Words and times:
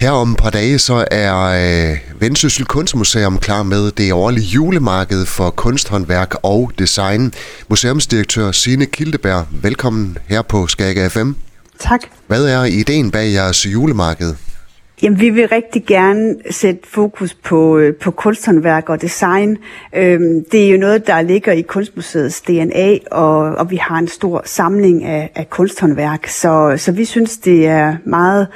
Her 0.00 0.10
om 0.10 0.30
et 0.32 0.38
par 0.38 0.50
dage 0.50 0.78
så 0.78 1.04
er 1.10 1.34
øh, 1.36 2.20
Vendsyssel 2.20 2.64
Kunstmuseum 2.64 3.38
klar 3.38 3.62
med 3.62 3.90
det 3.90 4.12
årlige 4.12 4.46
julemarked 4.46 5.26
for 5.26 5.50
kunsthåndværk 5.50 6.34
og 6.42 6.72
design. 6.78 7.32
Museumsdirektør 7.68 8.52
Sine 8.52 8.86
Kildeberg, 8.86 9.46
velkommen 9.62 10.18
her 10.28 10.42
på 10.42 10.66
Skag 10.66 11.10
FM. 11.10 11.30
Tak. 11.78 12.00
Hvad 12.26 12.44
er 12.44 12.64
ideen 12.64 13.10
bag 13.10 13.32
jeres 13.32 13.66
julemarked? 13.66 14.34
Jamen, 15.02 15.20
vi 15.20 15.30
vil 15.30 15.48
rigtig 15.48 15.84
gerne 15.86 16.34
sætte 16.50 16.80
fokus 16.84 17.34
på, 17.34 17.78
øh, 17.78 17.94
på 17.94 18.10
kunsthåndværk 18.10 18.88
og 18.88 19.02
design. 19.02 19.56
Øhm, 19.96 20.44
det 20.52 20.66
er 20.66 20.70
jo 20.70 20.78
noget, 20.78 21.06
der 21.06 21.22
ligger 21.22 21.52
i 21.52 21.62
Kunstmuseets 21.62 22.40
DNA, 22.40 22.98
og, 23.10 23.38
og 23.38 23.70
vi 23.70 23.76
har 23.76 23.98
en 23.98 24.08
stor 24.08 24.42
samling 24.44 25.04
af, 25.04 25.30
af 25.34 25.50
kunsthåndværk. 25.50 26.26
Så, 26.26 26.74
så 26.76 26.92
vi 26.92 27.04
synes, 27.04 27.36
det 27.38 27.66
er 27.66 27.96
meget 28.06 28.46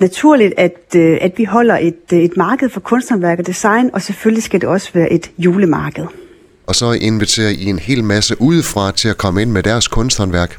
naturligt, 0.00 0.54
at, 0.56 0.76
øh, 0.96 1.18
at 1.20 1.32
vi 1.36 1.44
holder 1.44 1.76
et, 1.76 2.12
et 2.12 2.36
marked 2.36 2.68
for 2.68 2.80
kunsthåndværk 2.80 3.38
og 3.38 3.46
design, 3.46 3.90
og 3.92 4.02
selvfølgelig 4.02 4.42
skal 4.42 4.60
det 4.60 4.68
også 4.68 4.90
være 4.94 5.12
et 5.12 5.30
julemarked. 5.38 6.04
Og 6.66 6.74
så 6.74 6.92
inviterer 6.92 7.50
I 7.50 7.64
en 7.64 7.78
hel 7.78 8.04
masse 8.04 8.36
udefra 8.40 8.92
til 8.92 9.08
at 9.08 9.18
komme 9.18 9.42
ind 9.42 9.50
med 9.50 9.62
deres 9.62 9.88
kunsthåndværk. 9.88 10.58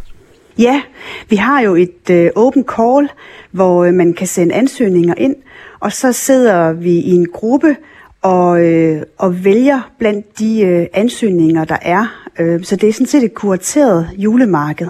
Ja, 0.58 0.82
vi 1.30 1.36
har 1.36 1.62
jo 1.62 1.76
et 1.76 2.10
øh, 2.12 2.30
open 2.36 2.66
call, 2.78 3.10
hvor 3.52 3.84
øh, 3.84 3.94
man 3.94 4.14
kan 4.14 4.28
sende 4.28 4.56
ansøgninger 4.56 5.14
ind, 5.18 5.36
og 5.80 5.94
så 5.94 6.12
sidder 6.12 6.74
vi 6.74 6.92
i 6.92 7.12
en 7.12 7.28
gruppe 7.28 7.76
og, 8.22 8.66
øh, 8.66 9.02
og 9.18 9.46
vælger 9.46 9.92
blandt 10.00 10.40
de 10.40 10.62
øh, 10.62 10.88
ansøgninger, 10.94 11.66
der 11.66 11.78
er. 11.82 12.26
Øh, 12.40 12.64
så 12.64 12.76
det 12.76 12.90
er 12.90 12.94
sådan 12.94 13.08
set 13.08 13.24
et 13.24 13.34
kurateret 13.34 14.10
julemarked. 14.18 14.88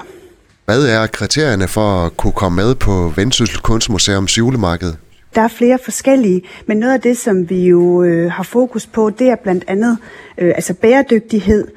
Hvad 0.69 0.85
er 0.85 1.07
kriterierne 1.07 1.67
for 1.67 2.05
at 2.05 2.17
kunne 2.17 2.33
komme 2.33 2.55
med 2.55 2.75
på 2.75 3.13
Vendsyssel 3.15 3.59
Kunstmuseums 3.59 4.37
julemarked? 4.37 4.93
Der 5.35 5.41
er 5.41 5.47
flere 5.47 5.79
forskellige, 5.83 6.41
men 6.67 6.77
noget 6.77 6.93
af 6.93 7.01
det, 7.01 7.17
som 7.17 7.49
vi 7.49 7.67
jo 7.67 8.03
øh, 8.03 8.31
har 8.31 8.43
fokus 8.43 8.85
på, 8.85 9.09
det 9.09 9.27
er 9.27 9.35
blandt 9.35 9.63
andet 9.67 9.97
øh, 10.37 10.51
altså 10.55 10.73
bæredygtighed, 10.73 11.67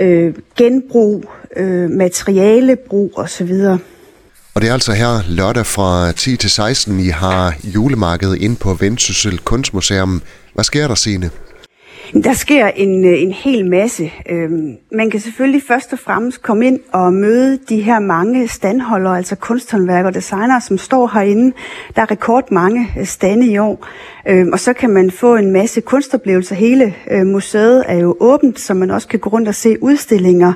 øh, 0.00 0.34
genbrug, 0.56 1.24
øh, 1.56 1.90
materialebrug 1.90 3.12
osv. 3.16 3.52
Og 4.54 4.60
det 4.60 4.68
er 4.68 4.72
altså 4.72 4.92
her 4.92 5.22
lørdag 5.28 5.66
fra 5.66 6.12
10 6.12 6.36
til 6.36 6.50
16, 6.50 7.00
I 7.00 7.08
har 7.08 7.54
julemarkedet 7.64 8.36
ind 8.36 8.56
på 8.56 8.74
Vendsyssel 8.74 9.38
Kunstmuseum. 9.38 10.22
Hvad 10.54 10.64
sker 10.64 10.88
der, 10.88 10.94
Signe? 10.94 11.30
Der 12.14 12.32
sker 12.32 12.66
en, 12.66 13.04
øh, 13.04 13.22
en 13.22 13.32
hel 13.32 13.70
masse. 13.70 14.12
Øhm, 14.28 14.76
man 14.92 15.10
kan 15.10 15.20
selvfølgelig 15.20 15.62
først 15.68 15.92
og 15.92 15.98
fremmest 15.98 16.42
komme 16.42 16.66
ind 16.66 16.80
og 16.92 17.12
møde 17.12 17.58
de 17.68 17.80
her 17.80 17.98
mange 17.98 18.48
standholdere, 18.48 19.16
altså 19.16 19.36
kunsthåndværkere 19.36 20.10
og 20.10 20.14
designere, 20.14 20.60
som 20.60 20.78
står 20.78 21.10
herinde. 21.14 21.56
Der 21.96 22.02
er 22.02 22.10
rekordmange 22.10 22.88
øh, 22.98 23.06
stande 23.06 23.46
i 23.46 23.58
år. 23.58 23.86
Øhm, 24.28 24.52
og 24.52 24.60
så 24.60 24.72
kan 24.72 24.90
man 24.90 25.10
få 25.10 25.36
en 25.36 25.50
masse 25.50 25.80
kunstoplevelser. 25.80 26.54
Hele 26.54 26.94
øh, 27.10 27.26
museet 27.26 27.84
er 27.88 27.98
jo 27.98 28.16
åbent, 28.20 28.60
så 28.60 28.74
man 28.74 28.90
også 28.90 29.08
kan 29.08 29.18
gå 29.18 29.30
rundt 29.30 29.48
og 29.48 29.54
se 29.54 29.82
udstillinger. 29.82 30.52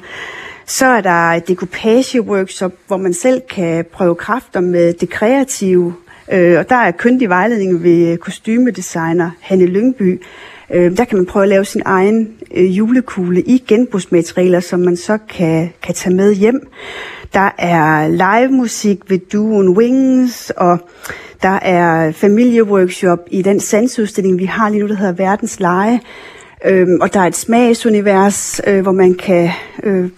Så 0.66 0.86
er 0.86 1.00
der 1.00 1.30
et 1.30 1.48
decoupage-workshop, 1.48 2.72
hvor 2.86 2.96
man 2.96 3.14
selv 3.14 3.42
kan 3.50 3.84
prøve 3.92 4.14
kræfter 4.14 4.60
med 4.60 4.92
det 4.92 5.10
kreative. 5.10 5.94
og 6.28 6.68
der 6.68 6.76
er 6.76 6.90
kyndig 6.90 7.28
vejledning 7.28 7.82
ved 7.82 8.16
kostymedesigner 8.16 9.30
Hanne 9.40 9.66
Lyngby. 9.66 10.20
Øh, 10.70 10.96
der 10.96 11.04
kan 11.04 11.18
man 11.18 11.26
prøve 11.26 11.42
at 11.42 11.48
lave 11.48 11.64
sin 11.64 11.82
egen 11.84 12.28
øh, 12.54 12.78
julekugle 12.78 13.42
i 13.42 13.64
genbrugsmaterialer, 13.68 14.60
som 14.60 14.80
man 14.80 14.96
så 14.96 15.18
kan, 15.28 15.70
kan 15.82 15.94
tage 15.94 16.14
med 16.14 16.34
hjem. 16.34 16.68
Der 17.34 17.50
er 17.58 18.08
live 18.08 18.52
musik 18.52 18.98
ved 19.08 19.18
Duoen 19.18 19.68
Wings, 19.68 20.50
og 20.56 20.78
der 21.42 21.58
er 21.62 22.12
familieworkshop 22.12 23.18
i 23.30 23.42
den 23.42 23.60
sandsudstilling, 23.60 24.38
vi 24.38 24.44
har 24.44 24.68
lige 24.68 24.82
nu, 24.82 24.88
der 24.88 24.94
hedder 24.94 25.12
Verdens 25.12 25.60
Leje. 25.60 26.00
Øh, 26.64 26.88
og 27.00 27.14
der 27.14 27.20
er 27.20 27.26
et 27.26 27.36
smagsunivers, 27.36 28.60
øh, 28.66 28.82
hvor 28.82 28.92
man 28.92 29.14
kan 29.14 29.50
øh, 29.82 30.08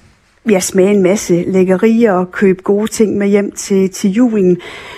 ja, 0.51 0.61
smage 0.61 0.91
en 0.91 1.03
masse 1.03 1.45
lækkerier 1.47 2.13
og 2.13 2.33
købe 2.33 2.63
gode 2.63 2.91
ting 2.91 3.17
med 3.17 3.29
hjem 3.29 3.53
til, 3.53 3.91
til 3.91 4.11
julen. 4.11 4.57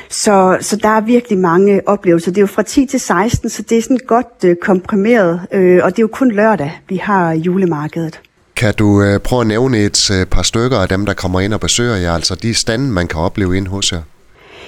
Så, 0.09 0.59
så 0.61 0.77
der 0.77 0.89
er 0.89 1.01
virkelig 1.01 1.39
mange 1.39 1.89
oplevelser. 1.89 2.31
Det 2.31 2.39
er 2.39 2.43
jo 2.43 2.47
fra 2.47 2.63
10 2.63 2.87
til 2.87 3.01
16, 3.01 3.51
så 3.51 3.63
det 3.63 3.79
er 3.79 3.83
sådan 3.83 3.99
godt 4.07 4.45
øh, 4.45 4.57
komprimeret, 4.57 5.41
øh, 5.53 5.81
og 5.85 5.91
det 5.91 5.99
er 5.99 6.03
jo 6.03 6.09
kun 6.13 6.31
lørdag, 6.31 6.81
vi 6.89 6.97
har 6.97 7.33
julemarkedet. 7.33 8.21
Kan 8.57 8.75
du 8.75 9.03
øh, 9.03 9.21
prøve 9.21 9.41
at 9.41 9.47
nævne 9.47 9.79
et 9.79 10.11
øh, 10.11 10.27
par 10.27 10.43
stykker 10.43 10.79
af 10.79 10.89
dem, 10.89 11.07
der 11.07 11.15
kommer 11.15 11.41
ind 11.41 11.55
og 11.55 11.61
besøger 11.61 11.97
jer, 11.97 12.13
altså 12.13 12.35
de 12.35 12.55
stande, 12.55 12.85
man 12.93 13.07
kan 13.07 13.21
opleve 13.21 13.57
ind 13.57 13.67
hos 13.67 13.93
jer? 13.93 14.03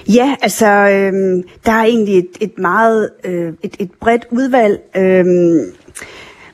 Ja, 0.09 0.37
altså 0.43 0.67
øh, 0.67 1.13
der 1.67 1.73
er 1.73 1.85
egentlig 1.85 2.19
et, 2.19 2.29
et 2.41 2.59
meget 2.59 3.11
øh, 3.25 3.53
et, 3.63 3.77
et 3.79 3.91
bredt 4.01 4.27
udvalg. 4.31 4.81
Øh, 4.97 5.25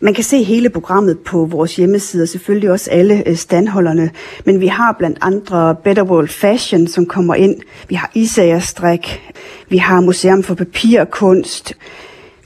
man 0.00 0.14
kan 0.14 0.24
se 0.24 0.42
hele 0.42 0.70
programmet 0.70 1.18
på 1.18 1.44
vores 1.44 1.76
hjemmeside, 1.76 2.22
og 2.22 2.28
selvfølgelig 2.28 2.70
også 2.70 2.90
alle 2.90 3.28
øh, 3.28 3.36
standholderne. 3.36 4.10
Men 4.44 4.60
vi 4.60 4.66
har 4.66 4.96
blandt 4.98 5.18
andre 5.20 5.74
Better 5.84 6.02
World 6.02 6.28
Fashion, 6.28 6.86
som 6.86 7.06
kommer 7.06 7.34
ind. 7.34 7.56
Vi 7.88 7.94
har 7.94 8.10
Isagerstrik. 8.14 9.32
Vi 9.68 9.76
har 9.78 10.00
Museum 10.00 10.42
for 10.42 10.54
Papirkunst. 10.54 11.74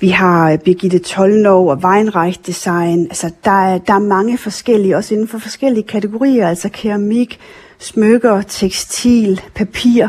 Vi 0.01 0.09
har 0.09 0.53
øh, 0.53 0.59
Birgitte 0.59 0.99
Tolnov 0.99 1.69
og 1.69 1.77
Weinreich 1.85 2.41
Design. 2.47 3.03
Altså, 3.05 3.31
der 3.45 3.51
er, 3.51 3.79
der 3.79 3.95
er 3.95 3.99
mange 3.99 4.39
forskellige, 4.39 4.97
også 4.97 5.15
inden 5.15 5.29
for 5.29 5.39
forskellige 5.39 5.85
kategorier, 5.85 6.49
altså 6.49 6.69
keramik, 6.73 7.39
smykker, 7.79 8.43
tekstil, 8.43 9.41
papir. 9.55 10.09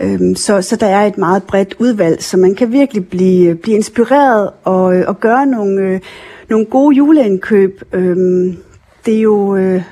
Øhm, 0.00 0.36
så, 0.36 0.62
så 0.62 0.76
der 0.76 0.86
er 0.86 1.06
et 1.06 1.18
meget 1.18 1.42
bredt 1.42 1.74
udvalg, 1.78 2.22
så 2.22 2.36
man 2.36 2.54
kan 2.54 2.72
virkelig 2.72 3.08
blive, 3.08 3.54
blive 3.54 3.76
inspireret 3.76 4.50
og, 4.64 4.96
øh, 4.96 5.04
og 5.08 5.20
gøre 5.20 5.46
nogle, 5.46 6.00
nogle 6.48 6.66
gode 6.66 6.96
juleindkøb. 6.96 7.82
Øhm, 7.92 8.56
det 9.06 9.16
er 9.16 9.20
jo 9.20 9.56
øh, 9.56 9.82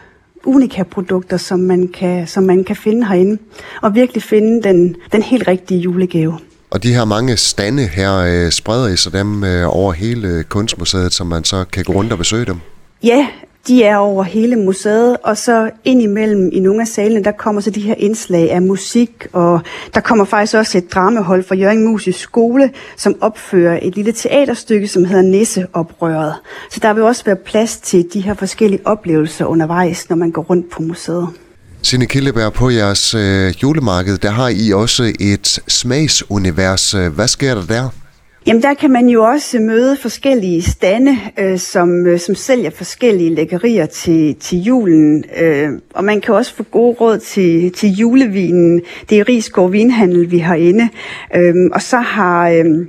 unika-produkter, 0.45 1.37
som 1.37 1.61
man, 1.61 1.89
kan, 1.89 2.27
som 2.27 2.43
man 2.43 2.65
kan 2.65 2.77
finde 2.77 3.07
herinde, 3.07 3.39
og 3.83 3.95
virkelig 3.95 4.23
finde 4.23 4.63
den, 4.63 4.97
den 5.13 5.23
helt 5.23 5.49
rigtige 5.49 5.81
julegave. 5.81 6.39
Og 6.71 6.83
de 6.83 6.95
her 6.95 7.05
mange 7.05 7.37
stande 7.37 7.83
her, 7.87 8.17
øh, 8.17 8.51
spreder 8.51 8.89
I 8.89 8.97
så 8.97 9.11
dem 9.11 9.45
øh, 9.45 9.77
over 9.77 9.93
hele 9.93 10.45
kunstmuseet, 10.49 11.13
så 11.13 11.25
man 11.25 11.45
så 11.45 11.65
kan 11.73 11.85
gå 11.85 11.93
rundt 11.93 12.13
og 12.13 12.19
besøge 12.19 12.45
dem? 12.45 12.57
Ja, 13.03 13.27
de 13.67 13.85
er 13.85 13.97
over 13.97 14.23
hele 14.23 14.57
museet, 14.57 15.17
og 15.23 15.37
så 15.37 15.71
indimellem 15.85 16.51
i 16.53 16.61
nogle 16.61 16.81
af 16.81 16.89
salene, 16.89 17.25
der 17.25 17.33
kommer 17.33 17.61
så 17.61 17.71
de 17.71 17.81
her 17.81 17.95
indslag 17.99 18.51
af 18.53 18.63
musik, 18.63 19.27
og 19.33 19.61
der 19.95 20.01
kommer 20.01 20.25
faktisk 20.25 20.55
også 20.55 20.79
et 20.79 20.95
dramahold 20.95 21.45
fra 21.45 21.55
Jørgen 21.55 21.85
Musisk 21.85 22.19
Skole, 22.19 22.71
som 22.97 23.17
opfører 23.21 23.79
et 23.83 23.97
lille 23.97 24.13
teaterstykke, 24.13 24.89
som 24.89 25.05
hedder 25.05 25.23
Nisseoprøret. 25.23 26.35
Så 26.71 26.81
der 26.83 26.93
vil 26.93 27.03
også 27.03 27.25
være 27.25 27.37
plads 27.37 27.77
til 27.77 28.07
de 28.13 28.21
her 28.21 28.35
forskellige 28.35 28.81
oplevelser 28.85 29.45
undervejs, 29.45 30.09
når 30.09 30.17
man 30.17 30.31
går 30.31 30.43
rundt 30.43 30.71
på 30.71 30.83
museet. 30.83 31.29
Sine 31.83 32.07
Killeberg, 32.07 32.53
på 32.53 32.71
jeres 32.71 33.15
øh, 33.15 33.55
julemarked, 33.63 34.19
der 34.19 34.31
har 34.31 34.49
I 34.49 34.73
også 34.73 35.13
et 35.21 35.61
smagsunivers. 35.69 36.93
Hvad 36.93 37.29
sker 37.29 37.55
der 37.55 37.67
der? 37.67 38.04
Jamen 38.47 38.63
der 38.63 38.75
kan 38.75 38.91
man 38.91 39.09
jo 39.09 39.25
også 39.25 39.59
møde 39.59 39.97
forskellige 39.97 40.63
stande, 40.63 41.19
øh, 41.39 41.59
som, 41.59 42.07
øh, 42.07 42.21
som 42.21 42.35
sælger 42.35 42.71
forskellige 42.71 43.35
lækkerier 43.35 43.87
til, 43.87 44.35
til 44.35 44.59
julen. 44.59 45.25
Øh, 45.37 45.69
og 45.95 46.05
man 46.05 46.21
kan 46.21 46.35
også 46.35 46.55
få 46.55 46.63
gode 46.63 46.97
råd 47.01 47.19
til, 47.19 47.73
til 47.73 47.89
julevinen. 47.89 48.83
Det 49.11 49.21
er 49.21 49.29
Rigsgaard 49.29 49.71
Vinhandel, 49.71 50.31
vi 50.31 50.39
har 50.39 50.55
inde. 50.55 50.89
Øh, 51.35 51.55
og 51.73 51.83
så 51.83 51.97
har... 51.97 52.49
Øh, 52.49 52.87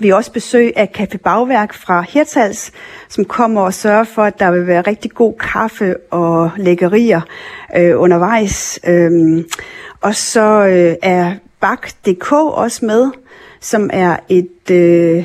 vi 0.00 0.10
også 0.10 0.32
besøg 0.32 0.72
af 0.76 0.90
Café 0.98 1.16
Bagværk 1.16 1.74
fra 1.74 2.04
Hirtals, 2.08 2.72
som 3.08 3.24
kommer 3.24 3.60
og 3.60 3.74
sørger 3.74 4.04
for, 4.04 4.22
at 4.22 4.40
der 4.40 4.50
vil 4.50 4.66
være 4.66 4.80
rigtig 4.80 5.10
god 5.10 5.34
kaffe 5.34 5.96
og 6.10 6.50
lækkerier 6.56 7.20
øh, 7.76 8.00
undervejs. 8.00 8.80
Øh, 8.86 9.44
og 10.00 10.14
så 10.14 10.66
øh, 10.66 10.94
er 11.02 11.32
Bak.dk 11.66 12.32
også 12.32 12.86
med, 12.86 13.10
som 13.60 13.90
er 13.92 14.16
et, 14.28 14.70
øh, 14.70 15.24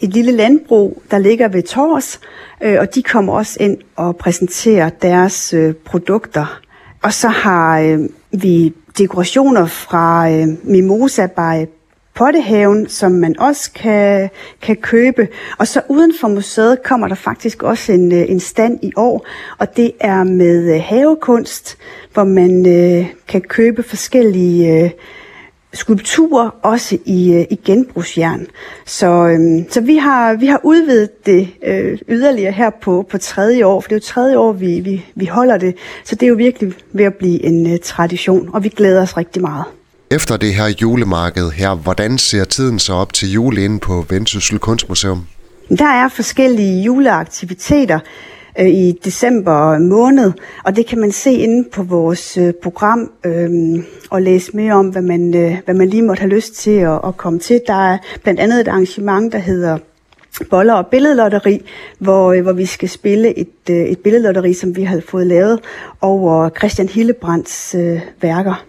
et 0.00 0.10
lille 0.14 0.32
landbrug, 0.32 1.02
der 1.10 1.18
ligger 1.18 1.48
ved 1.48 1.62
Tors, 1.62 2.20
øh, 2.62 2.76
og 2.80 2.94
de 2.94 3.02
kommer 3.02 3.32
også 3.32 3.56
ind 3.60 3.78
og 3.96 4.16
præsenterer 4.16 4.88
deres 4.88 5.54
øh, 5.54 5.74
produkter. 5.74 6.60
Og 7.02 7.12
så 7.12 7.28
har 7.28 7.80
øh, 7.80 7.98
vi 8.30 8.74
dekorationer 8.98 9.66
fra 9.66 10.30
øh, 10.30 10.46
Mimosa 10.62 11.26
by 11.26 11.68
Pottehaven, 12.14 12.88
som 12.88 13.12
man 13.12 13.38
også 13.38 13.72
kan, 13.72 14.30
kan 14.62 14.76
købe. 14.76 15.28
Og 15.58 15.66
så 15.66 15.80
uden 15.88 16.12
for 16.20 16.28
museet 16.28 16.82
kommer 16.82 17.08
der 17.08 17.14
faktisk 17.14 17.62
også 17.62 17.92
en, 17.92 18.12
øh, 18.12 18.30
en 18.30 18.40
stand 18.40 18.78
i 18.82 18.92
år, 18.96 19.26
og 19.58 19.76
det 19.76 19.92
er 20.00 20.24
med 20.24 20.74
øh, 20.74 20.82
havekunst, 20.84 21.78
hvor 22.12 22.24
man 22.24 22.66
øh, 22.66 23.06
kan 23.28 23.40
købe 23.40 23.82
forskellige 23.82 24.84
øh, 24.84 24.90
skulpturer, 25.76 26.50
også 26.62 26.98
i, 27.04 27.32
øh, 27.32 27.46
i 27.50 27.60
genbrugsjern. 27.64 28.46
Så, 28.86 29.06
øhm, 29.06 29.70
så 29.70 29.80
vi, 29.80 29.96
har, 29.96 30.34
vi 30.34 30.46
har 30.46 30.60
udvidet 30.64 31.26
det 31.26 31.48
øh, 31.66 31.98
yderligere 32.08 32.52
her 32.52 32.70
på, 32.82 33.06
på 33.10 33.18
tredje 33.18 33.66
år, 33.66 33.80
for 33.80 33.88
det 33.88 33.94
er 33.94 33.96
jo 33.96 34.12
tredje 34.12 34.38
år, 34.38 34.52
vi, 34.52 34.80
vi, 34.80 35.04
vi 35.14 35.26
holder 35.26 35.58
det. 35.58 35.74
Så 36.04 36.14
det 36.14 36.22
er 36.22 36.28
jo 36.28 36.34
virkelig 36.34 36.72
ved 36.92 37.04
at 37.04 37.14
blive 37.14 37.44
en 37.44 37.72
uh, 37.72 37.78
tradition, 37.84 38.50
og 38.52 38.64
vi 38.64 38.68
glæder 38.68 39.02
os 39.02 39.16
rigtig 39.16 39.42
meget. 39.42 39.64
Efter 40.10 40.36
det 40.36 40.54
her 40.54 40.66
julemarked 40.82 41.50
her, 41.50 41.74
hvordan 41.74 42.18
ser 42.18 42.44
tiden 42.44 42.78
så 42.78 42.92
op 42.92 43.12
til 43.12 43.32
jul 43.32 43.58
inde 43.58 43.78
på 43.78 44.04
Vendsyssel 44.10 44.58
Kunstmuseum? 44.58 45.26
Der 45.78 45.86
er 45.86 46.08
forskellige 46.08 46.82
juleaktiviteter 46.82 47.98
øh, 48.58 48.66
i 48.66 48.92
december 49.04 49.78
måned, 49.78 50.32
og 50.64 50.76
det 50.76 50.86
kan 50.86 50.98
man 50.98 51.12
se 51.12 51.32
inde 51.32 51.68
på 51.72 51.82
vores 51.82 52.36
øh, 52.36 52.52
program 52.62 53.10
øh, 53.26 53.50
og 54.10 54.22
læse 54.22 54.56
mere 54.56 54.72
om, 54.72 54.88
hvad 54.88 55.02
man, 55.02 55.34
øh, 55.34 55.56
hvad 55.64 55.74
man 55.74 55.88
lige 55.88 56.02
måtte 56.02 56.20
have 56.20 56.34
lyst 56.34 56.54
til 56.54 56.70
at, 56.70 57.00
at 57.06 57.16
komme 57.16 57.38
til. 57.38 57.60
Der 57.66 57.92
er 57.92 57.98
blandt 58.22 58.40
andet 58.40 58.60
et 58.60 58.68
arrangement, 58.68 59.32
der 59.32 59.38
hedder 59.38 59.78
boller 60.50 60.74
og 60.74 60.86
billedlotteri, 60.86 61.64
hvor, 61.98 62.32
øh, 62.32 62.42
hvor 62.42 62.52
vi 62.52 62.66
skal 62.66 62.88
spille 62.88 63.38
et, 63.38 63.70
øh, 63.70 63.76
et 63.76 63.98
billedlotteri, 63.98 64.54
som 64.54 64.76
vi 64.76 64.82
har 64.82 65.02
fået 65.08 65.26
lavet 65.26 65.60
over 66.00 66.50
Christian 66.58 66.88
Hillebrands 66.88 67.74
øh, 67.74 68.00
værker. 68.22 68.64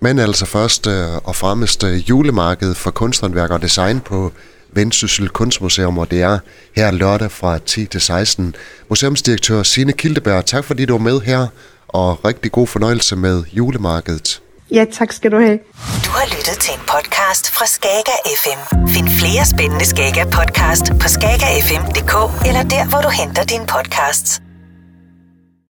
Men 0.00 0.18
altså 0.18 0.46
først 0.46 0.86
øh, 0.86 0.92
og 1.24 1.36
fremmest 1.36 1.84
julemarkedet 1.84 2.76
for 2.76 2.90
kunsthåndværk 2.90 3.50
og 3.50 3.62
design 3.62 4.00
på 4.00 4.32
Vendsyssel 4.76 5.28
Kunstmuseum, 5.28 5.98
og 5.98 6.10
det 6.10 6.22
er 6.22 6.38
her 6.76 6.90
lørdag 6.90 7.30
fra 7.30 7.58
10 7.58 7.86
til 7.86 8.00
16. 8.00 8.54
Museumsdirektør 8.88 9.62
Signe 9.62 9.92
Kildeberg, 9.92 10.46
tak 10.46 10.64
fordi 10.64 10.84
du 10.84 10.92
var 10.92 10.98
med 10.98 11.20
her, 11.20 11.46
og 11.88 12.24
rigtig 12.24 12.52
god 12.52 12.66
fornøjelse 12.66 13.16
med 13.16 13.44
julemarkedet. 13.52 14.42
Ja, 14.70 14.84
tak 14.92 15.12
skal 15.12 15.30
du 15.32 15.38
have. 15.38 15.58
Du 16.04 16.10
har 16.10 16.26
lyttet 16.36 16.56
til 16.60 16.74
en 16.74 16.80
podcast 16.80 17.50
fra 17.50 17.66
Skager 17.66 18.18
FM. 18.42 18.88
Find 18.88 19.08
flere 19.08 19.44
spændende 19.46 19.84
Skager 19.84 20.24
podcast 20.24 20.84
på 21.00 21.08
skagerfm.dk 21.08 22.46
eller 22.48 22.62
der, 22.62 22.88
hvor 22.88 23.00
du 23.00 23.08
henter 23.08 23.44
dine 23.44 23.66
podcasts. 23.66 24.45